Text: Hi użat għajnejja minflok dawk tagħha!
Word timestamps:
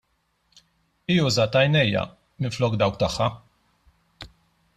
Hi 1.13 1.17
użat 1.25 1.57
għajnejja 1.61 2.07
minflok 2.45 2.81
dawk 2.85 3.01
tagħha! 3.05 3.33